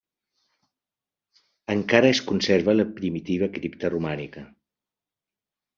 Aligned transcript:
Encara 1.75 2.11
es 2.15 2.23
conserva 2.31 2.77
la 2.81 2.89
primitiva 3.01 3.53
cripta 3.59 3.95
romànica. 3.97 4.47